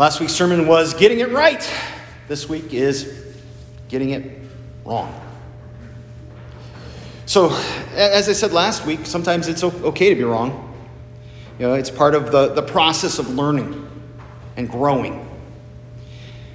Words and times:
Last 0.00 0.18
week's 0.18 0.32
sermon 0.32 0.66
was 0.66 0.94
getting 0.94 1.18
it 1.18 1.28
right. 1.28 1.62
This 2.26 2.48
week 2.48 2.72
is 2.72 3.34
getting 3.90 4.12
it 4.12 4.40
wrong. 4.82 5.14
So, 7.26 7.50
as 7.92 8.26
I 8.26 8.32
said 8.32 8.54
last 8.54 8.86
week, 8.86 9.00
sometimes 9.04 9.46
it's 9.46 9.62
okay 9.62 10.08
to 10.08 10.14
be 10.14 10.24
wrong. 10.24 10.74
You 11.58 11.66
know, 11.66 11.74
it's 11.74 11.90
part 11.90 12.14
of 12.14 12.32
the, 12.32 12.48
the 12.54 12.62
process 12.62 13.18
of 13.18 13.28
learning 13.28 13.90
and 14.56 14.70
growing. 14.70 15.28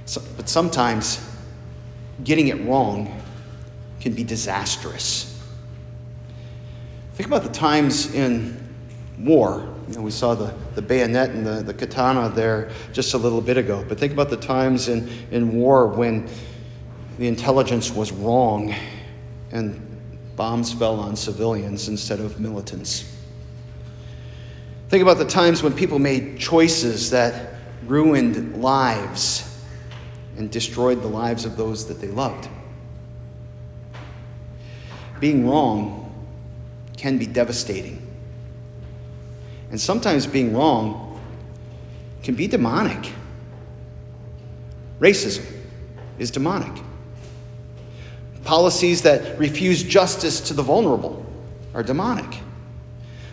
So, 0.06 0.20
but 0.36 0.48
sometimes 0.48 1.24
getting 2.24 2.48
it 2.48 2.60
wrong 2.62 3.22
can 4.00 4.12
be 4.12 4.24
disastrous. 4.24 5.40
Think 7.14 7.28
about 7.28 7.44
the 7.44 7.52
times 7.52 8.12
in 8.12 8.74
war. 9.20 9.72
You 9.88 9.94
know, 9.94 10.02
we 10.02 10.10
saw 10.10 10.34
the, 10.34 10.52
the 10.74 10.82
bayonet 10.82 11.30
and 11.30 11.46
the, 11.46 11.62
the 11.62 11.74
katana 11.74 12.28
there 12.28 12.70
just 12.92 13.14
a 13.14 13.18
little 13.18 13.40
bit 13.40 13.56
ago. 13.56 13.84
But 13.88 13.98
think 13.98 14.12
about 14.12 14.30
the 14.30 14.36
times 14.36 14.88
in, 14.88 15.08
in 15.30 15.52
war 15.52 15.86
when 15.86 16.28
the 17.18 17.28
intelligence 17.28 17.90
was 17.92 18.10
wrong 18.10 18.74
and 19.52 19.80
bombs 20.34 20.72
fell 20.72 20.98
on 21.00 21.16
civilians 21.16 21.88
instead 21.88 22.20
of 22.20 22.40
militants. 22.40 23.12
Think 24.88 25.02
about 25.02 25.18
the 25.18 25.24
times 25.24 25.62
when 25.62 25.72
people 25.72 25.98
made 25.98 26.38
choices 26.38 27.10
that 27.10 27.54
ruined 27.86 28.60
lives 28.60 29.60
and 30.36 30.50
destroyed 30.50 31.00
the 31.00 31.08
lives 31.08 31.44
of 31.44 31.56
those 31.56 31.86
that 31.86 32.00
they 32.00 32.08
loved. 32.08 32.48
Being 35.18 35.48
wrong 35.48 36.02
can 36.96 37.18
be 37.18 37.26
devastating. 37.26 38.05
And 39.70 39.80
sometimes 39.80 40.26
being 40.26 40.54
wrong 40.54 41.20
can 42.22 42.34
be 42.34 42.46
demonic. 42.46 43.12
Racism 45.00 45.44
is 46.18 46.30
demonic. 46.30 46.82
Policies 48.44 49.02
that 49.02 49.38
refuse 49.38 49.82
justice 49.82 50.40
to 50.40 50.54
the 50.54 50.62
vulnerable 50.62 51.24
are 51.74 51.82
demonic. 51.82 52.40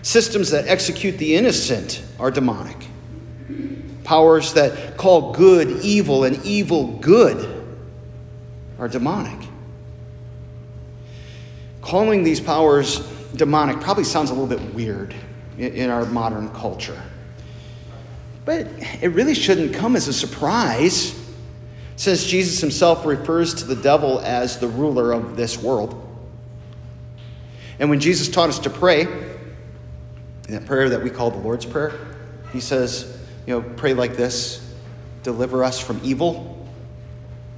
Systems 0.02 0.50
that 0.52 0.68
execute 0.68 1.18
the 1.18 1.36
innocent 1.36 2.04
are 2.20 2.32
demonic. 2.32 2.78
Powers 4.04 4.54
that 4.54 4.98
call 4.98 5.34
good 5.34 5.84
evil 5.84 6.26
and 6.26 6.44
evil 6.46 6.98
good 6.98 7.64
are 8.80 8.88
demonic. 8.90 9.48
Calling 11.82 12.24
these 12.24 12.42
powers 12.42 13.00
demonic 13.36 13.80
probably 13.80 14.04
sounds 14.04 14.30
a 14.30 14.34
little 14.34 14.48
bit 14.48 14.74
weird 14.74 15.16
in 15.58 15.90
our 15.90 16.06
modern 16.06 16.50
culture. 16.50 17.02
But 18.46 18.68
it 19.02 19.12
really 19.14 19.36
shouldn't 19.36 19.74
come 19.74 19.96
as 19.96 20.08
a 20.08 20.14
surprise, 20.14 21.20
since 21.96 22.26
Jesus 22.26 22.60
himself 22.60 23.06
refers 23.06 23.54
to 23.56 23.66
the 23.66 23.76
devil 23.76 24.20
as 24.20 24.60
the 24.60 24.68
ruler 24.68 25.14
of 25.14 25.36
this 25.36 25.62
world. 25.62 26.00
And 27.80 27.90
when 27.90 28.00
Jesus 28.00 28.30
taught 28.30 28.50
us 28.50 28.60
to 28.60 28.70
pray, 28.70 29.02
in 29.02 30.54
that 30.54 30.66
prayer 30.66 30.90
that 30.90 31.02
we 31.02 31.10
call 31.10 31.32
the 31.32 31.38
Lord's 31.38 31.66
Prayer, 31.66 31.94
he 32.52 32.60
says, 32.60 33.18
you 33.48 33.54
know, 33.54 33.62
pray 33.76 33.94
like 33.94 34.16
this 34.16 34.60
deliver 35.24 35.64
us 35.64 35.80
from 35.80 36.02
evil. 36.04 36.68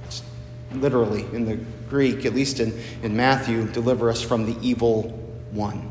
It's 0.04 0.22
literally 0.72 1.22
in 1.32 1.44
the 1.44 1.56
Greek, 1.88 2.24
at 2.24 2.32
least 2.32 2.60
in, 2.60 2.80
in 3.02 3.16
Matthew, 3.16 3.66
deliver 3.66 4.08
us 4.08 4.22
from 4.22 4.46
the 4.46 4.56
evil 4.66 5.02
one. 5.50 5.90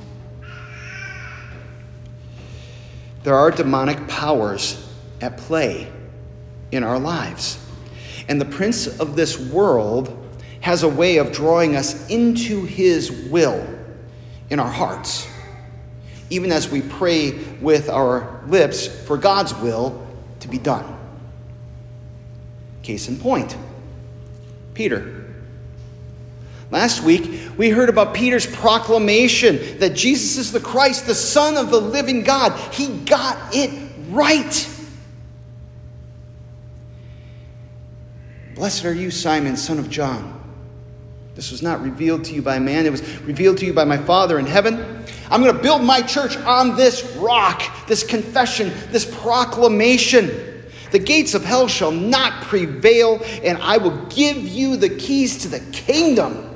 There 3.26 3.34
are 3.34 3.50
demonic 3.50 4.08
powers 4.08 4.88
at 5.20 5.36
play 5.36 5.92
in 6.72 6.84
our 6.84 7.00
lives. 7.00 7.58
And 8.30 8.40
the 8.40 8.46
prince 8.46 8.86
of 9.00 9.16
this 9.16 9.40
world 9.40 10.16
has 10.62 10.84
a 10.84 10.88
way 10.88 11.18
of 11.18 11.32
drawing 11.32 11.76
us 11.76 12.08
into 12.08 12.66
his 12.66 13.12
will 13.12 13.68
in 14.52 14.60
our 14.60 14.70
hearts, 14.70 15.28
even 16.30 16.52
as 16.52 16.70
we 16.70 16.84
pray 16.84 17.32
with 17.62 17.90
our 17.90 18.44
lips 18.46 18.86
for 18.86 19.18
God's 19.18 19.56
will 19.56 20.06
to 20.42 20.48
be 20.48 20.60
done. 20.60 20.86
Case 22.84 23.08
in 23.08 23.18
point 23.18 23.58
Peter. 24.76 25.25
Last 26.72 27.04
week, 27.04 27.52
we 27.58 27.70
heard 27.70 27.90
about 27.90 28.14
Peter's 28.14 28.48
proclamation 28.48 29.78
that 29.80 29.94
Jesus 29.94 30.38
is 30.38 30.52
the 30.52 30.60
Christ, 30.60 31.06
the 31.06 31.16
Son 31.16 31.58
of 31.58 31.70
the 31.70 31.80
living 31.80 32.24
God. 32.24 32.58
He 32.74 33.00
got 33.00 33.56
it 33.56 33.92
right. 34.10 34.72
Blessed 38.56 38.86
are 38.86 38.94
you, 38.94 39.12
Simon, 39.12 39.58
son 39.58 39.78
of 39.78 39.90
John. 39.90 40.32
This 41.36 41.52
was 41.52 41.62
not 41.62 41.82
revealed 41.84 42.24
to 42.26 42.34
you 42.34 42.42
by 42.42 42.58
man, 42.60 42.86
it 42.86 42.92
was 42.92 43.02
revealed 43.22 43.58
to 43.60 43.66
you 43.66 43.74
by 43.74 43.84
my 43.84 43.98
Father 43.98 44.40
in 44.40 44.46
heaven. 44.46 45.04
I'm 45.30 45.42
going 45.42 45.56
to 45.56 45.62
build 45.62 45.84
my 45.84 46.02
church 46.02 46.38
on 46.38 46.76
this 46.76 47.04
rock, 47.18 47.62
this 47.88 48.04
confession, 48.04 48.72
this 48.92 49.06
proclamation. 49.22 50.64
The 50.92 51.00
gates 51.00 51.34
of 51.34 51.44
hell 51.44 51.68
shall 51.68 51.92
not 51.92 52.44
prevail, 52.44 53.22
and 53.44 53.58
I 53.58 53.78
will 53.78 54.06
give 54.06 54.38
you 54.38 54.78
the 54.78 54.90
keys 54.90 55.40
to 55.40 55.50
the 55.50 55.60
kingdom 55.72 56.55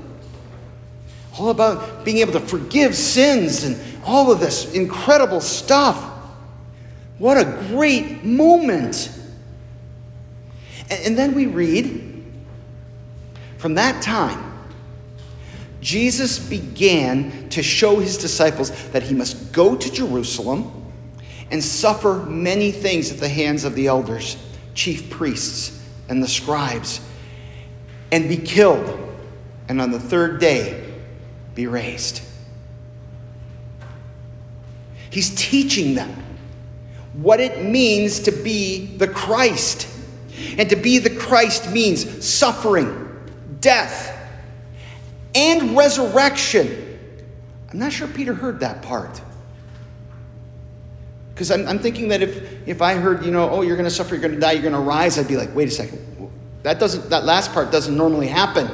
all 1.40 1.50
about 1.50 2.04
being 2.04 2.18
able 2.18 2.34
to 2.34 2.40
forgive 2.40 2.94
sins 2.96 3.64
and 3.64 3.80
all 4.06 4.32
of 4.32 4.40
this 4.40 4.74
incredible 4.74 5.42
stuff. 5.42 6.04
What 7.18 7.38
a 7.38 7.46
great 7.70 8.24
moment. 8.24 9.12
And, 10.90 11.18
then 11.18 11.36
we 11.36 11.46
read 11.46 12.24
from 13.58 13.76
that 13.76 14.02
time, 14.02 14.46
Jesus 15.82 16.40
began 16.40 17.50
to 17.50 17.64
show 17.64 18.00
his 18.00 18.18
disciples 18.18 18.72
that 18.90 19.04
he 19.04 19.14
must 19.14 19.54
go 19.54 19.76
to 19.76 19.92
Jerusalem 19.92 20.92
and 21.52 21.64
suffer 21.64 22.26
many 22.28 22.72
things 22.72 23.12
at 23.12 23.20
the 23.20 23.30
hands 23.30 23.64
of 23.64 23.76
the 23.76 23.88
elders, 23.88 24.38
chief 24.74 25.10
priests, 25.10 25.84
and 26.10 26.24
the 26.24 26.28
scribes, 26.28 27.02
and 28.12 28.28
be 28.28 28.38
killed, 28.38 28.98
and 29.68 29.80
on 29.80 29.92
the 29.92 30.00
third 30.00 30.40
day 30.40 30.89
be 31.56 31.68
raised. 31.68 32.22
He's 35.10 35.34
teaching 35.36 35.96
them 35.96 36.24
what 37.14 37.40
it 37.40 37.64
means 37.64 38.22
to 38.22 38.32
be 38.32 38.86
the 38.98 39.08
Christ. 39.08 39.88
And 40.58 40.70
to 40.70 40.76
be 40.76 41.00
the 41.00 41.10
Christ 41.10 41.72
means 41.72 42.26
suffering, 42.26 43.20
death, 43.60 44.16
and 45.36 45.76
resurrection. 45.76 47.00
I'm 47.72 47.80
not 47.80 47.92
sure 47.92 48.08
Peter 48.08 48.34
heard 48.34 48.62
that 48.62 48.82
part. 48.82 49.22
Because 51.34 51.52
I'm, 51.52 51.68
I'm, 51.68 51.80
thinking 51.80 52.10
that 52.10 52.22
if, 52.22 52.68
if 52.68 52.82
I 52.82 52.96
heard, 52.96 53.26
you 53.26 53.32
know, 53.32 53.50
oh, 53.50 53.62
you're 53.62 53.78
going 53.78 53.88
to 53.88 53.96
suffer, 53.96 54.16
you're 54.16 54.22
going 54.22 54.34
to 54.34 54.40
die, 54.40 54.54
you're 54.54 54.62
going 54.62 54.74
to 54.74 54.80
rise, 54.80 55.18
I'd 55.18 55.28
be 55.28 55.38
like, 55.38 55.56
wait 55.56 55.70
a 55.70 55.72
second. 55.72 56.32
That, 56.64 56.80
doesn't, 56.80 57.10
that 57.10 57.24
last 57.24 57.54
part 57.54 57.72
doesn't 57.72 57.96
normally 57.96 58.28
happen. 58.28 58.70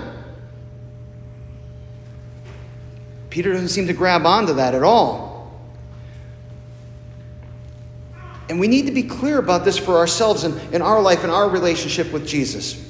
Peter 3.35 3.51
doesn't 3.51 3.68
seem 3.68 3.85
to 3.85 3.91
grab 3.91 4.25
onto 4.25 4.53
that 4.53 4.73
at 4.73 4.81
all. 4.81 5.51
And 8.47 8.62
we 8.62 8.69
need 8.69 8.85
to 8.85 8.94
be 8.94 9.03
clear 9.03 9.40
about 9.40 9.66
this 9.66 9.78
for 9.78 9.97
ourselves 9.97 10.46
and 10.46 10.73
in 10.73 10.81
our 10.81 11.01
life 11.01 11.23
and 11.23 11.29
our 11.29 11.50
relationship 11.50 12.13
with 12.13 12.25
Jesus. 12.25 12.81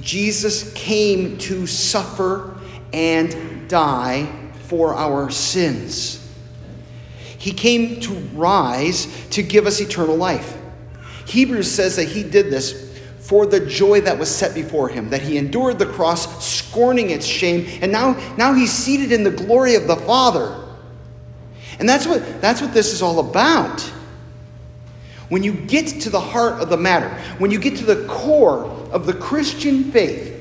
Jesus 0.00 0.72
came 0.74 1.36
to 1.38 1.66
suffer 1.66 2.60
and 2.92 3.68
die 3.68 4.30
for 4.66 4.94
our 4.94 5.30
sins. 5.30 6.24
He 7.36 7.50
came 7.50 7.98
to 8.02 8.12
rise 8.12 9.08
to 9.30 9.42
give 9.42 9.66
us 9.66 9.80
eternal 9.80 10.14
life. 10.14 10.56
Hebrews 11.26 11.68
says 11.68 11.96
that 11.96 12.06
he 12.06 12.22
did 12.22 12.52
this 12.52 12.89
for 13.30 13.46
the 13.46 13.60
joy 13.60 14.00
that 14.00 14.18
was 14.18 14.28
set 14.28 14.56
before 14.56 14.88
him, 14.88 15.08
that 15.10 15.22
he 15.22 15.38
endured 15.38 15.78
the 15.78 15.86
cross, 15.86 16.44
scorning 16.44 17.10
its 17.10 17.24
shame, 17.24 17.64
and 17.80 17.92
now, 17.92 18.14
now 18.36 18.52
he's 18.52 18.72
seated 18.72 19.12
in 19.12 19.22
the 19.22 19.30
glory 19.30 19.76
of 19.76 19.86
the 19.86 19.94
Father. 19.94 20.52
And 21.78 21.88
that's 21.88 22.08
what, 22.08 22.40
that's 22.40 22.60
what 22.60 22.74
this 22.74 22.92
is 22.92 23.02
all 23.02 23.20
about. 23.20 23.82
When 25.28 25.44
you 25.44 25.52
get 25.52 25.86
to 26.00 26.10
the 26.10 26.18
heart 26.18 26.60
of 26.60 26.70
the 26.70 26.76
matter, 26.76 27.08
when 27.38 27.52
you 27.52 27.60
get 27.60 27.76
to 27.76 27.84
the 27.84 28.04
core 28.08 28.64
of 28.90 29.06
the 29.06 29.14
Christian 29.14 29.92
faith, 29.92 30.36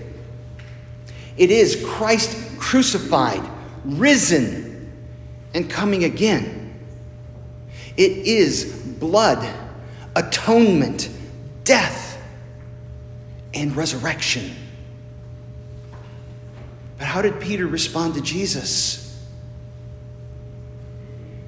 it 1.38 1.52
is 1.52 1.86
Christ 1.86 2.58
crucified, 2.58 3.48
risen, 3.86 4.92
and 5.54 5.70
coming 5.70 6.06
again. 6.06 6.74
It 7.98 8.14
is 8.14 8.66
blood, 9.00 9.48
atonement, 10.16 11.12
death 11.64 12.09
and 13.54 13.76
resurrection. 13.76 14.56
But 16.98 17.08
how 17.08 17.22
did 17.22 17.40
Peter 17.40 17.66
respond 17.66 18.16
to 18.16 18.22
Jesus? 18.22 19.06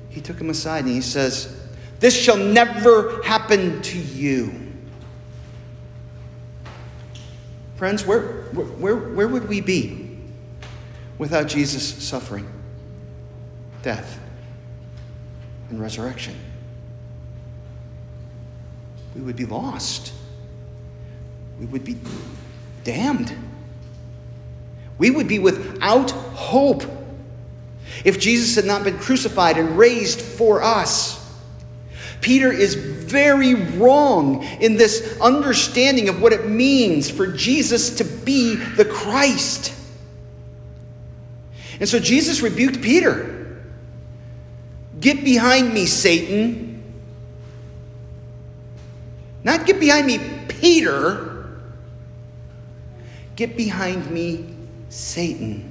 He 0.09 0.21
took 0.21 0.39
him 0.39 0.49
aside 0.49 0.85
and 0.85 0.93
he 0.93 1.01
says, 1.01 1.57
This 1.99 2.15
shall 2.15 2.37
never 2.37 3.21
happen 3.23 3.81
to 3.81 3.97
you. 3.97 4.53
Friends, 7.75 8.05
where, 8.05 8.43
where, 8.53 8.95
where 8.95 9.27
would 9.27 9.47
we 9.47 9.59
be 9.59 10.19
without 11.17 11.47
Jesus' 11.47 12.03
suffering, 12.03 12.47
death, 13.81 14.19
and 15.69 15.81
resurrection? 15.81 16.35
We 19.15 19.21
would 19.21 19.35
be 19.35 19.45
lost. 19.45 20.13
We 21.61 21.67
would 21.67 21.85
be 21.85 21.95
damned. 22.83 23.31
We 24.97 25.11
would 25.11 25.27
be 25.27 25.37
without 25.37 26.09
hope 26.09 26.83
if 28.03 28.19
Jesus 28.19 28.55
had 28.55 28.65
not 28.65 28.83
been 28.83 28.97
crucified 28.97 29.57
and 29.57 29.77
raised 29.77 30.21
for 30.21 30.63
us. 30.63 31.19
Peter 32.19 32.51
is 32.51 32.73
very 32.73 33.53
wrong 33.53 34.43
in 34.59 34.75
this 34.75 35.19
understanding 35.21 36.09
of 36.09 36.19
what 36.19 36.33
it 36.33 36.47
means 36.49 37.11
for 37.11 37.27
Jesus 37.27 37.97
to 37.97 38.03
be 38.03 38.55
the 38.55 38.85
Christ. 38.85 39.73
And 41.79 41.87
so 41.87 41.99
Jesus 41.99 42.41
rebuked 42.41 42.81
Peter 42.81 43.37
Get 44.99 45.23
behind 45.23 45.73
me, 45.73 45.87
Satan. 45.87 46.83
Not 49.43 49.65
get 49.65 49.79
behind 49.79 50.05
me, 50.05 50.19
Peter. 50.47 51.30
Get 53.35 53.55
behind 53.57 54.09
me, 54.11 54.55
Satan. 54.89 55.67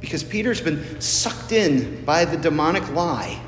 Because 0.00 0.22
Peter's 0.22 0.60
been 0.60 1.00
sucked 1.00 1.52
in 1.52 2.04
by 2.04 2.24
the 2.24 2.36
demonic 2.36 2.88
lie 2.92 3.40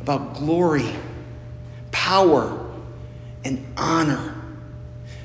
about 0.00 0.34
glory, 0.34 0.94
power, 1.90 2.70
and 3.44 3.66
honor. 3.76 4.34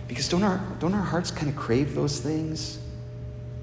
Because 0.08 0.28
don't 0.28 0.44
our, 0.44 0.60
don't 0.80 0.94
our 0.94 1.04
hearts 1.04 1.32
kind 1.32 1.50
of 1.50 1.56
crave 1.56 1.94
those 1.94 2.20
things? 2.20 2.80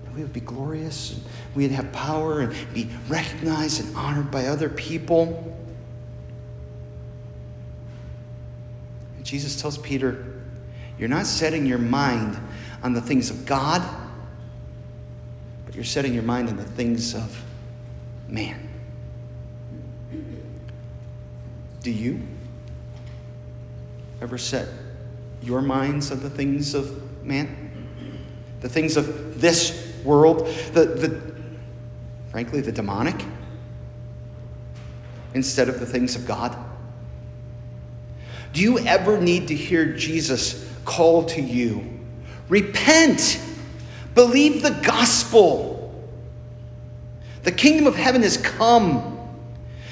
That 0.04 0.14
we 0.14 0.22
would 0.22 0.32
be 0.32 0.40
glorious, 0.40 1.14
and 1.14 1.24
we'd 1.54 1.70
have 1.70 1.90
power, 1.92 2.40
and 2.40 2.54
be 2.72 2.88
recognized 3.08 3.84
and 3.84 3.96
honored 3.96 4.30
by 4.30 4.46
other 4.46 4.68
people. 4.68 5.56
And 9.16 9.24
Jesus 9.24 9.60
tells 9.60 9.78
Peter, 9.78 10.35
You're 10.98 11.08
not 11.08 11.26
setting 11.26 11.66
your 11.66 11.78
mind 11.78 12.38
on 12.82 12.94
the 12.94 13.00
things 13.00 13.30
of 13.30 13.44
God, 13.44 13.82
but 15.64 15.74
you're 15.74 15.84
setting 15.84 16.14
your 16.14 16.22
mind 16.22 16.48
on 16.48 16.56
the 16.56 16.64
things 16.64 17.14
of 17.14 17.42
man. 18.28 18.68
Do 21.82 21.90
you 21.90 22.20
ever 24.20 24.38
set 24.38 24.68
your 25.42 25.62
minds 25.62 26.10
on 26.10 26.20
the 26.20 26.30
things 26.30 26.74
of 26.74 27.24
man? 27.24 27.74
The 28.60 28.68
things 28.68 28.96
of 28.96 29.40
this 29.40 29.94
world? 30.02 30.46
The, 30.72 30.86
the, 30.86 31.34
frankly, 32.30 32.60
the 32.60 32.72
demonic? 32.72 33.22
Instead 35.34 35.68
of 35.68 35.78
the 35.78 35.86
things 35.86 36.16
of 36.16 36.26
God? 36.26 36.56
Do 38.52 38.62
you 38.62 38.78
ever 38.78 39.20
need 39.20 39.48
to 39.48 39.54
hear 39.54 39.92
Jesus 39.92 40.65
call 40.86 41.24
to 41.24 41.42
you? 41.42 41.84
Repent! 42.48 43.38
Believe 44.14 44.62
the 44.62 44.70
gospel! 44.70 45.74
The 47.42 47.52
kingdom 47.52 47.86
of 47.86 47.94
heaven 47.94 48.22
has 48.22 48.38
come. 48.38 49.12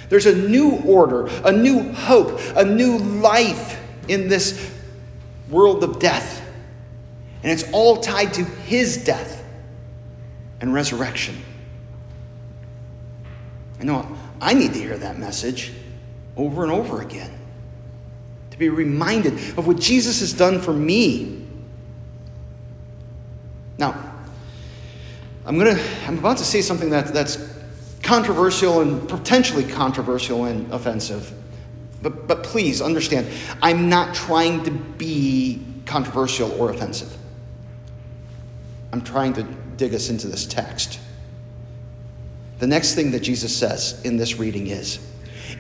There's 0.09 0.27
a 0.27 0.35
new 0.35 0.77
order, 0.87 1.27
a 1.45 1.53
new 1.53 1.93
hope, 1.93 2.41
a 2.57 2.65
new 2.65 2.99
life 2.99 3.81
in 4.09 4.29
this 4.29 4.73
world 5.51 5.85
of 5.85 5.99
death. 5.99 6.41
And 7.43 7.53
it's 7.53 7.71
all 7.73 7.99
tied 7.99 8.33
to 8.35 8.45
his 8.45 9.05
death 9.05 9.45
and 10.61 10.73
resurrection. 10.73 11.37
I 13.81 13.85
know 13.85 14.17
I 14.41 14.55
need 14.55 14.73
to 14.73 14.79
hear 14.79 14.97
that 14.97 15.19
message 15.19 15.73
over 16.37 16.63
and 16.63 16.73
over 16.73 17.03
again 17.03 17.31
to 18.55 18.59
be 18.61 18.69
reminded 18.69 19.33
of 19.59 19.67
what 19.67 19.81
Jesus 19.81 20.21
has 20.21 20.33
done 20.33 20.61
for 20.61 20.73
me. 20.73 21.45
Now, 23.79 24.01
I'm 25.45 25.59
to 25.59 25.83
I'm 26.07 26.19
about 26.19 26.37
to 26.39 26.45
say 26.45 26.63
something 26.63 26.89
that, 26.91 27.09
that's 27.09 27.53
controversial 28.05 28.81
and 28.81 29.09
potentially 29.09 29.65
controversial 29.65 30.45
and 30.45 30.73
offensive. 30.73 31.33
But, 32.01 32.29
but 32.29 32.45
please 32.45 32.81
understand, 32.81 33.27
I'm 33.61 33.89
not 33.89 34.15
trying 34.15 34.63
to 34.65 34.71
be 34.71 35.61
controversial 35.85 36.53
or 36.53 36.71
offensive. 36.71 37.13
I'm 38.93 39.03
trying 39.03 39.33
to 39.33 39.43
dig 39.77 39.95
us 39.95 40.11
into 40.11 40.29
this 40.29 40.47
text. 40.47 41.01
The 42.61 42.69
next 42.69 42.95
thing 42.95 43.11
that 43.11 43.21
Jesus 43.21 43.57
says 43.57 44.01
in 44.05 44.17
this 44.17 44.37
reading 44.37 44.69
is 44.69 45.01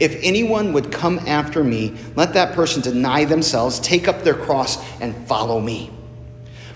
If 0.00 0.18
anyone 0.22 0.72
would 0.72 0.90
come 0.90 1.18
after 1.20 1.62
me, 1.62 1.96
let 2.16 2.34
that 2.34 2.54
person 2.54 2.82
deny 2.82 3.24
themselves, 3.24 3.78
take 3.80 4.08
up 4.08 4.22
their 4.22 4.34
cross, 4.34 4.78
and 5.00 5.14
follow 5.26 5.60
me. 5.60 5.90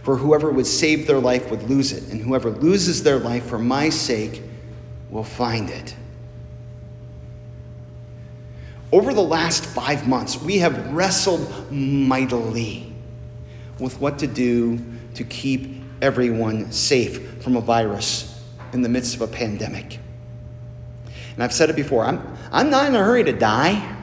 For 0.03 0.17
whoever 0.17 0.50
would 0.50 0.67
save 0.67 1.06
their 1.06 1.19
life 1.19 1.50
would 1.50 1.65
lose 1.65 1.93
it, 1.93 2.11
and 2.11 2.20
whoever 2.20 2.50
loses 2.50 3.03
their 3.03 3.19
life 3.19 3.47
for 3.47 3.59
my 3.59 3.91
sake 3.91 4.43
will 5.11 5.25
find 5.25 5.69
it. 5.69 5.94
Over 8.91 9.12
the 9.12 9.20
last 9.20 9.67
five 9.67 10.09
months, 10.09 10.41
we 10.41 10.59
have 10.59 10.94
wrestled 10.94 11.70
mightily 11.70 12.91
with 13.79 14.00
what 14.00 14.19
to 14.20 14.26
do 14.26 14.81
to 15.15 15.25
keep 15.25 15.82
everyone 16.00 16.73
safe 16.73 17.43
from 17.43 17.56
a 17.56 17.61
virus 17.61 18.43
in 18.73 18.82
the 18.82 18.88
midst 18.88 19.15
of 19.15 19.23
a 19.23 19.26
pandemic. 19.26 19.99
And 21.38 21.44
I've 21.44 21.52
said 21.52 21.70
it 21.70 21.76
before 21.76 22.05
I'm, 22.05 22.37
I'm 22.50 22.69
not 22.69 22.88
in 22.88 22.96
a 22.96 22.99
hurry 22.99 23.23
to 23.23 23.32
die. 23.32 23.96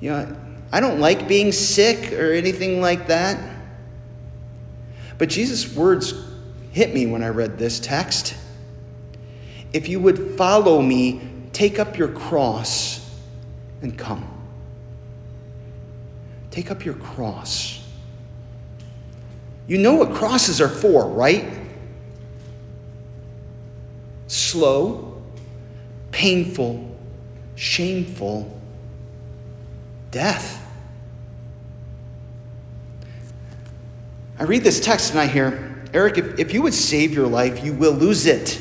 You 0.00 0.12
know, 0.12 0.36
I 0.72 0.80
don't 0.80 0.98
like 0.98 1.28
being 1.28 1.52
sick 1.52 2.14
or 2.14 2.32
anything 2.32 2.80
like 2.80 3.08
that. 3.08 3.38
But 5.18 5.28
Jesus' 5.28 5.70
words 5.76 6.14
hit 6.70 6.94
me 6.94 7.04
when 7.04 7.22
I 7.22 7.28
read 7.28 7.58
this 7.58 7.78
text. 7.78 8.34
If 9.74 9.90
you 9.90 10.00
would 10.00 10.38
follow 10.38 10.80
me, 10.80 11.20
take 11.52 11.78
up 11.78 11.98
your 11.98 12.08
cross 12.08 13.14
and 13.82 13.98
come. 13.98 14.26
Take 16.50 16.70
up 16.70 16.82
your 16.82 16.94
cross. 16.94 17.86
You 19.66 19.76
know 19.76 19.96
what 19.96 20.14
crosses 20.14 20.62
are 20.62 20.68
for, 20.70 21.06
right? 21.10 21.44
Slow, 24.28 25.17
painful, 26.18 26.84
shameful 27.54 28.60
death. 30.10 30.60
I 34.36 34.42
read 34.42 34.64
this 34.64 34.80
text 34.80 35.12
and 35.12 35.20
I 35.20 35.26
hear, 35.26 35.84
Eric, 35.94 36.18
if, 36.18 36.40
if 36.40 36.52
you 36.52 36.62
would 36.62 36.74
save 36.74 37.14
your 37.14 37.28
life, 37.28 37.64
you 37.64 37.72
will 37.72 37.92
lose 37.92 38.26
it. 38.26 38.60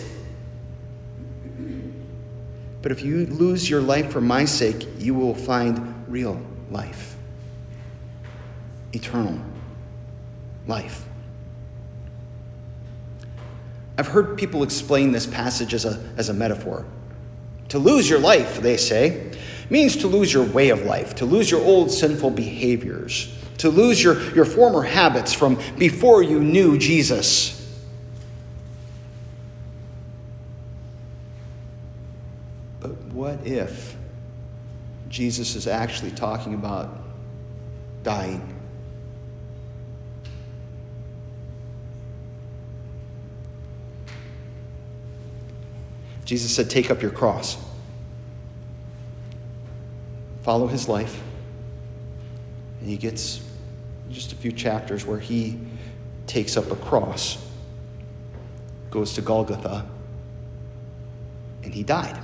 But 2.84 2.92
if 2.92 3.02
you 3.02 3.26
lose 3.26 3.68
your 3.68 3.82
life 3.82 4.12
for 4.12 4.22
my 4.22 4.46
sake, 4.46 4.88
you 5.00 5.16
will 5.16 5.34
find 5.34 6.06
real 6.08 6.40
life, 6.70 7.16
eternal 8.94 9.42
life. 10.68 11.04
I've 13.98 14.10
heard 14.10 14.38
people 14.38 14.62
explain 14.62 15.12
this 15.12 15.26
passage 15.26 15.74
as 15.74 15.86
a, 15.86 16.00
as 16.18 16.30
a 16.30 16.36
metaphor. 16.36 16.86
To 17.70 17.80
lose 17.80 18.10
your 18.10 18.20
life, 18.20 18.62
they 18.62 18.78
say, 18.78 19.32
means 19.70 19.98
to 19.98 20.08
lose 20.08 20.34
your 20.34 20.46
way 20.46 20.70
of 20.70 20.84
life, 20.84 21.16
to 21.16 21.26
lose 21.26 21.52
your 21.52 21.62
old 21.62 21.92
sinful 21.92 22.32
behaviors, 22.32 23.34
to 23.58 23.70
lose 23.70 24.02
your, 24.02 24.22
your 24.34 24.46
former 24.46 24.82
habits 24.82 25.34
from 25.34 25.60
before 25.78 26.24
you 26.24 26.40
knew 26.40 26.78
Jesus. 26.78 27.54
But 32.80 32.92
what 33.12 33.46
if 33.46 33.96
Jesus 35.10 35.56
is 35.56 35.68
actually 35.68 36.12
talking 36.12 36.54
about 36.54 36.90
dying? 38.04 38.57
Jesus 46.28 46.54
said, 46.54 46.70
Take 46.70 46.92
up 46.92 47.02
your 47.02 47.12
cross. 47.12 47.58
Follow 50.44 50.68
his 50.68 50.90
life. 50.90 51.22
And 52.82 52.90
he 52.90 52.98
gets 52.98 53.42
just 54.12 54.34
a 54.34 54.36
few 54.36 54.52
chapters 54.52 55.06
where 55.06 55.20
he 55.20 55.58
takes 56.28 56.58
up 56.58 56.70
a 56.70 56.76
cross, 56.76 57.38
goes 58.92 59.14
to 59.14 59.22
Golgotha, 59.22 59.86
and 61.64 61.74
he 61.74 61.82
died 61.82 62.22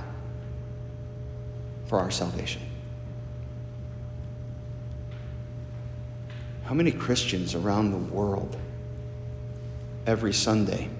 for 1.86 1.98
our 1.98 2.10
salvation. 2.10 2.60
How 6.64 6.74
many 6.74 6.92
Christians 6.92 7.54
around 7.54 7.90
the 7.90 8.14
world 8.14 8.54
every 10.06 10.34
Sunday, 10.34 10.90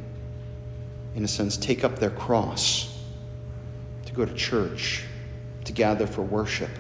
in 1.15 1.23
a 1.23 1.29
sense, 1.29 1.59
take 1.59 1.85
up 1.85 1.99
their 1.99 2.11
cross 2.11 2.94
to 4.15 4.19
go 4.19 4.25
to 4.25 4.35
church, 4.35 5.05
to 5.65 5.73
gather 5.73 6.07
for 6.07 6.23
worship, 6.23 6.71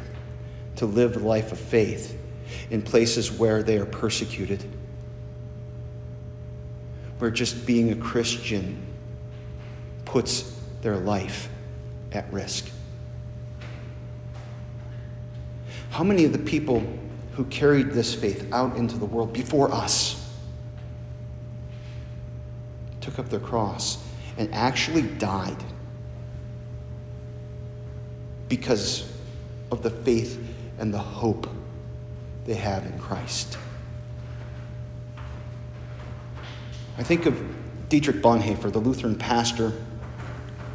to 0.77 0.87
live 0.87 1.15
the 1.15 1.21
life 1.21 1.51
of 1.53 1.59
faith 1.59 2.19
in 2.71 2.81
places 2.81 3.33
where 3.33 3.63
they 3.63 3.77
are 3.79 3.87
persecuted, 3.87 4.65
where 7.19 7.31
just 7.31 7.67
being 7.67 7.91
a 7.91 7.97
Christian 7.97 8.81
puts 10.05 10.59
their 10.83 10.97
life 10.97 11.49
at 12.13 12.33
risk? 12.33 12.71
How 15.91 16.05
many 16.05 16.25
of 16.25 16.33
the 16.33 16.39
people 16.39 16.83
who 17.33 17.45
carried 17.47 17.91
this 17.91 18.15
faith 18.15 18.53
out 18.53 18.77
into 18.77 18.97
the 18.97 19.07
world 19.07 19.33
before 19.33 19.73
us 19.73 20.21
took 23.01 23.19
up 23.19 23.29
their 23.29 23.41
cross 23.41 23.99
and 24.37 24.53
actually 24.55 25.03
died 25.03 25.57
because 28.49 29.11
of 29.71 29.83
the 29.83 29.91
faith 29.91 30.39
and 30.79 30.93
the 30.93 30.99
hope 30.99 31.49
they 32.47 32.55
have 32.55 32.85
in 32.87 32.99
Christ. 32.99 33.59
I 36.97 37.03
think 37.03 37.27
of 37.27 37.41
Dietrich 37.89 38.17
Bonhoeffer, 38.17 38.73
the 38.73 38.79
Lutheran 38.79 39.17
pastor. 39.17 39.73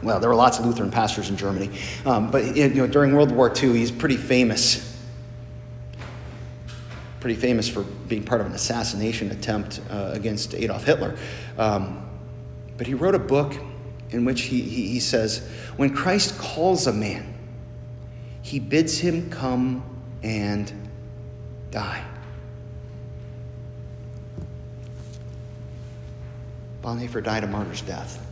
Well, 0.01 0.19
there 0.19 0.29
were 0.29 0.35
lots 0.35 0.59
of 0.59 0.65
Lutheran 0.65 0.91
pastors 0.91 1.29
in 1.29 1.37
Germany, 1.37 1.69
um, 2.05 2.31
but 2.31 2.55
you 2.55 2.69
know, 2.69 2.87
during 2.87 3.13
World 3.13 3.31
War 3.31 3.53
II, 3.55 3.73
he's 3.73 3.91
pretty 3.91 4.17
famous 4.17 4.89
pretty 7.19 7.35
famous 7.35 7.67
for 7.67 7.83
being 7.83 8.23
part 8.23 8.41
of 8.41 8.47
an 8.47 8.53
assassination 8.53 9.31
attempt 9.31 9.81
uh, 9.89 10.11
against 10.13 10.53
Adolf 10.53 10.85
Hitler. 10.85 11.17
Um, 11.57 12.05
but 12.77 12.87
he 12.87 12.93
wrote 12.93 13.15
a 13.15 13.19
book 13.19 13.55
in 14.11 14.25
which 14.25 14.43
he, 14.43 14.61
he, 14.61 14.87
he 14.87 14.99
says, 14.99 15.47
When 15.75 15.93
Christ 15.93 16.37
calls 16.37 16.87
a 16.87 16.93
man, 16.93 17.33
he 18.49 18.57
bids 18.57 18.97
him 18.97 19.29
come 19.29 19.83
and 20.23 20.73
die. 21.69 22.03
Bonhoeffer 26.81 27.23
died 27.23 27.43
a 27.43 27.47
martyr's 27.47 27.83
death. 27.83 28.25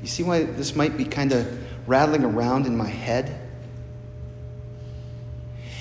You 0.00 0.06
see 0.06 0.22
why 0.22 0.44
this 0.44 0.76
might 0.76 0.96
be 0.96 1.04
kind 1.04 1.32
of 1.32 1.88
rattling 1.88 2.22
around 2.22 2.66
in 2.66 2.76
my 2.76 2.86
head? 2.86 3.40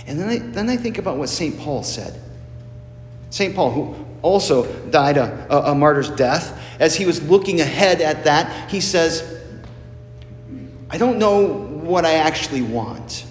And 0.08 0.20
then 0.20 0.30
I, 0.30 0.40
then 0.40 0.68
I 0.68 0.78
think 0.78 0.98
about 0.98 1.18
what 1.18 1.30
St. 1.30 1.60
Paul 1.60 1.84
said. 1.84 2.20
St. 3.30 3.54
Paul, 3.54 3.70
who 3.70 4.06
also 4.24 4.66
died 4.90 5.18
a, 5.18 5.46
a, 5.52 5.74
a 5.74 5.76
martyr's 5.76 6.10
death, 6.10 6.60
as 6.80 6.96
he 6.96 7.06
was 7.06 7.22
looking 7.22 7.62
ahead 7.62 8.02
at 8.02 8.24
that, 8.24 8.72
he 8.72 8.82
says, 8.82 9.39
I 10.90 10.98
don't 10.98 11.20
know 11.20 11.46
what 11.46 12.06
I 12.06 12.16
actually 12.16 12.62
want. 12.62 13.26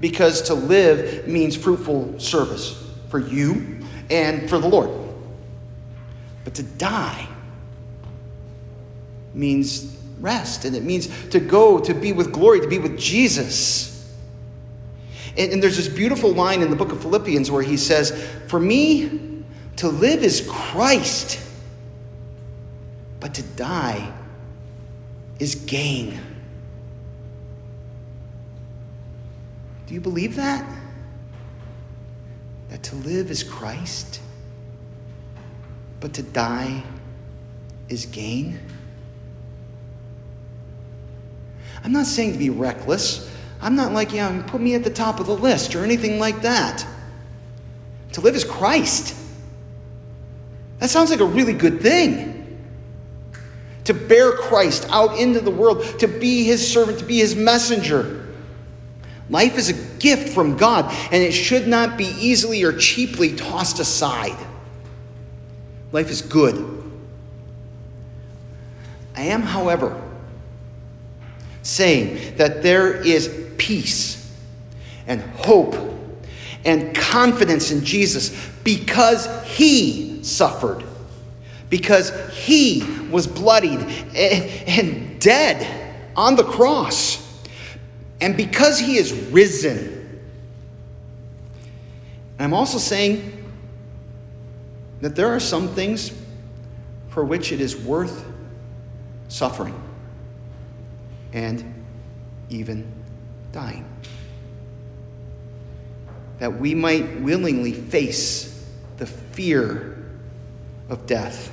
Because 0.00 0.42
to 0.42 0.54
live 0.54 1.26
means 1.26 1.56
fruitful 1.56 2.18
service 2.18 2.82
for 3.08 3.18
you 3.18 3.80
and 4.10 4.48
for 4.48 4.58
the 4.58 4.68
Lord. 4.68 4.90
But 6.44 6.54
to 6.54 6.62
die 6.62 7.26
means 9.34 9.96
rest, 10.20 10.64
and 10.64 10.74
it 10.74 10.82
means 10.82 11.08
to 11.28 11.40
go 11.40 11.78
to 11.80 11.94
be 11.94 12.12
with 12.12 12.32
glory, 12.32 12.60
to 12.60 12.68
be 12.68 12.78
with 12.78 12.98
Jesus. 12.98 14.14
And, 15.36 15.52
and 15.52 15.62
there's 15.62 15.76
this 15.76 15.88
beautiful 15.88 16.32
line 16.32 16.62
in 16.62 16.70
the 16.70 16.76
book 16.76 16.92
of 16.92 17.00
Philippians 17.00 17.50
where 17.50 17.62
he 17.62 17.76
says, 17.76 18.10
For 18.48 18.58
me, 18.58 19.44
to 19.76 19.88
live 19.88 20.22
is 20.22 20.46
Christ, 20.50 21.40
but 23.20 23.34
to 23.34 23.42
die 23.42 24.12
is 25.40 25.56
gain. 25.56 26.20
Do 29.86 29.94
you 29.94 30.00
believe 30.00 30.36
that? 30.36 30.64
That 32.68 32.82
to 32.84 32.94
live 32.96 33.30
is 33.30 33.42
Christ, 33.42 34.20
but 35.98 36.14
to 36.14 36.22
die 36.22 36.84
is 37.88 38.06
gain? 38.06 38.60
I'm 41.82 41.92
not 41.92 42.06
saying 42.06 42.34
to 42.34 42.38
be 42.38 42.50
reckless. 42.50 43.28
I'm 43.60 43.74
not 43.74 43.92
like, 43.92 44.12
yeah, 44.12 44.42
put 44.46 44.60
me 44.60 44.74
at 44.74 44.84
the 44.84 44.90
top 44.90 45.18
of 45.18 45.26
the 45.26 45.36
list 45.36 45.74
or 45.74 45.82
anything 45.82 46.20
like 46.20 46.42
that. 46.42 46.86
To 48.12 48.20
live 48.20 48.36
is 48.36 48.44
Christ. 48.44 49.16
That 50.78 50.90
sounds 50.90 51.10
like 51.10 51.20
a 51.20 51.26
really 51.26 51.52
good 51.52 51.80
thing. 51.80 52.39
To 53.90 53.94
bear 53.94 54.30
Christ 54.30 54.86
out 54.90 55.18
into 55.18 55.40
the 55.40 55.50
world, 55.50 55.82
to 55.98 56.06
be 56.06 56.44
his 56.44 56.72
servant, 56.72 57.00
to 57.00 57.04
be 57.04 57.18
his 57.18 57.34
messenger. 57.34 58.28
Life 59.28 59.58
is 59.58 59.68
a 59.68 59.98
gift 59.98 60.28
from 60.28 60.56
God, 60.56 60.94
and 61.10 61.20
it 61.20 61.32
should 61.32 61.66
not 61.66 61.98
be 61.98 62.04
easily 62.04 62.62
or 62.62 62.72
cheaply 62.72 63.34
tossed 63.34 63.80
aside. 63.80 64.36
Life 65.90 66.08
is 66.08 66.22
good. 66.22 66.84
I 69.16 69.22
am, 69.22 69.42
however, 69.42 70.00
saying 71.62 72.36
that 72.36 72.62
there 72.62 72.94
is 72.94 73.50
peace 73.58 74.32
and 75.08 75.20
hope 75.20 75.74
and 76.64 76.94
confidence 76.94 77.72
in 77.72 77.84
Jesus 77.84 78.30
because 78.62 79.26
he 79.48 80.22
suffered, 80.22 80.84
because 81.68 82.12
he 82.36 82.99
was 83.10 83.26
bloodied 83.26 83.80
and 84.14 85.20
dead 85.20 85.94
on 86.16 86.36
the 86.36 86.44
cross, 86.44 87.26
and 88.20 88.36
because 88.36 88.78
he 88.78 88.96
is 88.96 89.12
risen. 89.12 90.22
I'm 92.38 92.54
also 92.54 92.78
saying 92.78 93.44
that 95.00 95.14
there 95.14 95.28
are 95.28 95.40
some 95.40 95.68
things 95.68 96.12
for 97.08 97.24
which 97.24 97.52
it 97.52 97.60
is 97.60 97.76
worth 97.76 98.24
suffering 99.28 99.80
and 101.32 101.84
even 102.48 102.90
dying. 103.52 103.86
That 106.38 106.58
we 106.58 106.74
might 106.74 107.20
willingly 107.20 107.72
face 107.72 108.66
the 108.96 109.06
fear 109.06 109.96
of 110.88 111.06
death 111.06 111.52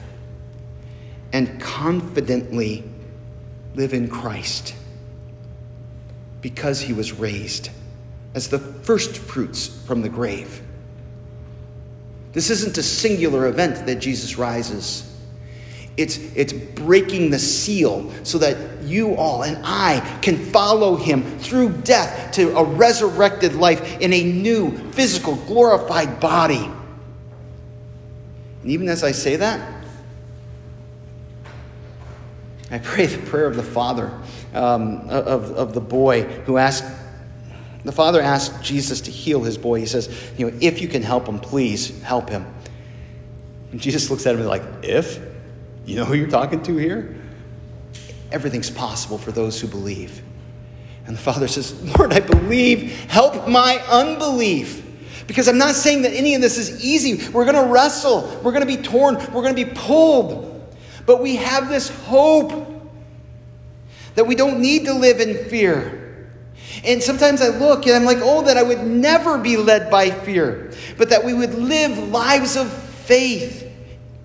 and 1.34 1.60
confidently 1.62 2.84
live 3.76 3.94
in 3.94 4.10
Christ 4.10 4.76
because 6.42 6.82
he 6.82 6.94
was 6.94 7.14
raised 7.14 7.70
as 8.34 8.48
the 8.48 8.60
first 8.60 9.18
fruits 9.18 9.68
from 9.86 10.02
the 10.02 10.10
grave. 10.10 10.62
This 12.34 12.50
isn't 12.50 12.78
a 12.78 12.84
singular 12.84 13.48
event 13.48 13.86
that 13.88 13.96
Jesus 13.96 14.38
rises. 14.38 15.04
It's, 15.98 16.18
it's 16.36 16.54
breaking 16.54 17.32
the 17.32 17.40
seal 17.40 18.12
so 18.24 18.38
that 18.38 18.84
you 18.84 19.16
all 19.16 19.44
and 19.44 19.58
I 19.64 20.20
can 20.22 20.38
follow 20.38 20.96
him 20.96 21.24
through 21.40 21.72
death 21.82 22.32
to 22.34 22.56
a 22.56 22.64
resurrected 22.64 23.56
life 23.56 24.00
in 24.00 24.14
a 24.14 24.24
new, 24.24 24.78
physical, 24.92 25.36
glorified 25.36 26.20
body. 26.20 26.70
And 28.62 28.72
even 28.72 28.88
as 28.90 29.04
I 29.04 29.12
say 29.12 29.38
that, 29.38 29.77
I 32.70 32.80
pray 32.80 33.06
the 33.06 33.26
prayer 33.26 33.46
of 33.46 33.56
the 33.56 33.64
father, 33.64 34.12
um, 34.54 35.10
of, 35.10 35.52
of 35.52 35.74
the 35.74 35.82
boy 35.82 36.24
who 36.24 36.58
asked, 36.58 36.84
the 37.84 37.92
father 37.94 38.22
asked 38.22 38.62
Jesus 38.62 39.02
to 39.02 39.12
heal 39.12 39.44
his 39.44 39.58
boy. 39.58 39.80
He 39.80 39.86
says, 39.86 40.10
You 40.38 40.50
know, 40.50 40.58
if 40.60 40.82
you 40.82 40.90
can 40.90 41.02
help 41.02 41.28
him, 41.28 41.40
please 41.40 42.02
help 42.04 42.30
him. 42.30 42.46
And 43.72 43.80
Jesus 43.80 44.10
looks 44.10 44.26
at 44.26 44.36
him 44.36 44.44
like, 44.46 44.64
If? 44.84 45.20
You 45.86 45.96
know 45.96 46.06
who 46.06 46.16
you're 46.16 46.28
talking 46.28 46.62
to 46.64 46.76
here? 46.76 47.16
Everything's 48.32 48.70
possible 48.70 49.18
for 49.18 49.32
those 49.32 49.62
who 49.62 49.68
believe. 49.68 50.22
And 51.06 51.16
the 51.16 51.22
father 51.22 51.48
says, 51.48 51.82
Lord, 51.98 52.12
I 52.12 52.20
believe. 52.20 52.92
Help 53.10 53.48
my 53.48 53.82
unbelief. 53.90 54.84
Because 55.26 55.48
I'm 55.48 55.58
not 55.58 55.76
saying 55.76 56.02
that 56.02 56.14
any 56.14 56.36
of 56.36 56.42
this 56.42 56.58
is 56.58 56.84
easy. 56.84 57.30
We're 57.30 57.46
going 57.46 57.66
to 57.66 57.72
wrestle, 57.72 58.42
we're 58.44 58.52
going 58.52 58.68
to 58.68 58.78
be 58.78 58.82
torn, 58.82 59.16
we're 59.16 59.42
going 59.42 59.56
to 59.56 59.66
be 59.66 59.72
pulled. 59.74 60.57
But 61.08 61.22
we 61.22 61.38
have 61.38 61.70
this 61.70 61.90
hope 61.90 62.52
that 64.14 64.28
we 64.28 64.36
don't 64.36 64.60
need 64.60 64.86
to 64.86 64.94
live 64.94 65.20
in 65.20 65.46
fear. 65.46 66.30
And 66.84 67.02
sometimes 67.02 67.42
I 67.42 67.48
look 67.48 67.88
and 67.88 67.96
I'm 67.96 68.06
like, 68.06 68.20
oh, 68.22 68.44
that 68.44 68.58
I 68.58 68.62
would 68.62 68.86
never 68.86 69.40
be 69.40 69.58
led 69.58 69.90
by 69.90 70.12
fear, 70.12 70.72
but 70.98 71.10
that 71.10 71.26
we 71.26 71.34
would 71.34 71.56
live 71.56 71.98
lives 72.10 72.56
of 72.56 72.72
faith 72.72 73.64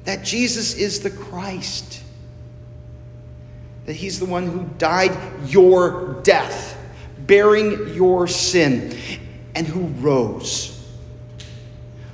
that 0.04 0.24
Jesus 0.24 0.74
is 0.74 1.00
the 1.00 1.10
Christ, 1.10 2.02
that 3.86 3.94
He's 3.94 4.18
the 4.18 4.26
one 4.26 4.46
who 4.46 4.64
died 4.76 5.16
your 5.46 6.20
death, 6.22 6.76
bearing 7.20 7.94
your 7.94 8.26
sin. 8.26 8.94
and 9.54 9.66
who 9.66 9.86
rose 10.02 10.78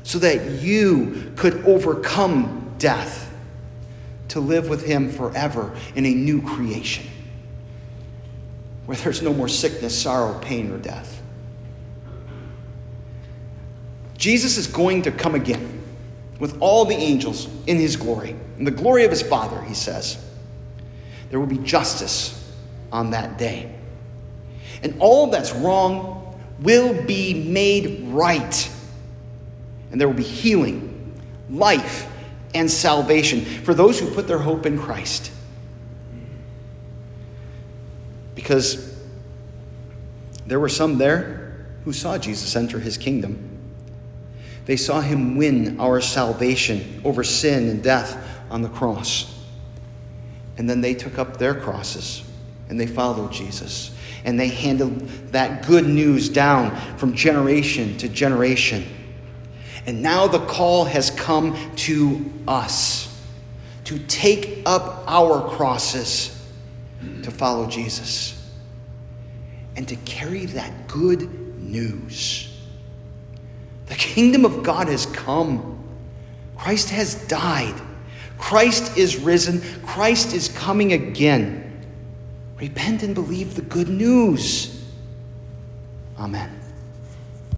so 0.03 0.19
that 0.19 0.63
you 0.63 1.33
could 1.37 1.55
overcome 1.65 2.75
death 2.79 3.28
to 4.29 4.41
live 4.41 4.69
with 4.69 4.85
him 4.85 5.11
forever 5.11 5.75
in 5.95 6.05
a 6.07 6.15
new 6.15 6.43
creation 6.43 7.07
where 8.87 8.97
there's 8.97 9.21
no 9.21 9.35
more 9.35 9.49
sickness, 9.49 10.01
sorrow, 10.01 10.39
pain, 10.39 10.73
or 10.73 10.79
death. 10.79 11.21
Jesus 14.17 14.57
is 14.57 14.67
going 14.67 15.03
to 15.03 15.13
come 15.13 15.35
again 15.35 15.83
with 16.41 16.57
all 16.61 16.85
the 16.85 16.95
angels 16.95 17.49
in 17.67 17.77
his 17.77 17.97
glory, 17.97 18.35
in 18.59 18.65
the 18.65 18.71
glory 18.71 19.05
of 19.05 19.11
his 19.11 19.23
Father, 19.23 19.61
he 19.63 19.75
says. 19.75 20.25
There 21.31 21.39
will 21.39 21.47
be 21.47 21.59
justice 21.59 22.51
on 22.91 23.11
that 23.11 23.37
day. 23.37 23.75
And 24.83 24.97
all 25.01 25.29
that's 25.29 25.53
wrong 25.53 26.41
will 26.61 27.03
be 27.05 27.35
made 27.35 28.09
right. 28.09 28.71
And 29.91 30.01
there 30.01 30.09
will 30.09 30.15
be 30.15 30.23
healing, 30.23 31.21
life, 31.51 32.11
and 32.55 32.71
salvation 32.71 33.45
for 33.45 33.75
those 33.75 33.99
who 33.99 34.13
put 34.15 34.27
their 34.27 34.39
hope 34.39 34.67
in 34.67 34.79
Christ. 34.79 35.31
Because 38.35 38.97
there 40.47 40.59
were 40.59 40.69
some 40.69 40.99
there 40.99 41.67
who 41.85 41.93
saw 41.93 42.17
Jesus 42.19 42.57
enter 42.57 42.79
his 42.79 42.97
kingdom. 42.97 43.49
They 44.65 44.77
saw 44.77 45.01
him 45.01 45.37
win 45.37 45.81
our 45.81 46.01
salvation 46.01 47.01
over 47.05 47.25
sin 47.25 47.69
and 47.69 47.83
death 47.83 48.23
on 48.51 48.63
the 48.63 48.69
cross. 48.69 49.35
And 50.57 50.69
then 50.69 50.81
they 50.81 50.95
took 50.95 51.19
up 51.19 51.37
their 51.37 51.55
crosses 51.55 52.23
and 52.69 52.79
they 52.79 52.87
followed 52.87 53.33
Jesus. 53.33 53.95
And 54.25 54.39
they 54.39 54.49
handed 54.49 55.33
that 55.33 55.67
good 55.67 55.87
news 55.87 56.29
down 56.29 56.77
from 56.99 57.15
generation 57.15 57.97
to 57.99 58.09
generation. 58.09 58.85
And 59.89 60.03
now 60.03 60.27
the 60.27 60.45
call 60.45 60.85
has 60.85 61.11
come 61.11 61.57
to 61.77 62.31
us 62.47 63.09
to 63.85 63.99
take 64.01 64.61
up 64.67 65.03
our 65.07 65.49
crosses 65.49 66.47
to 67.23 67.31
follow 67.31 67.67
Jesus 67.67 68.53
and 69.77 69.89
to 69.89 69.97
carry 69.97 70.45
that 70.45 70.89
good 70.89 71.23
news. 71.59 72.55
The 73.87 73.95
kingdom 73.95 74.45
of 74.45 74.63
God 74.63 74.89
has 74.89 75.07
come. 75.07 75.83
Christ 76.59 76.91
has 76.91 77.27
died. 77.27 77.81
Christ 78.37 78.99
is 78.99 79.17
risen. 79.17 79.63
Christ 79.87 80.35
is 80.35 80.49
coming 80.49 80.93
again. 80.93 81.83
Repent 82.61 83.03
and 83.03 83.15
believe 83.15 83.55
the 83.55 83.63
good 83.63 83.89
news. 83.89 84.85
Amen. 86.19 86.58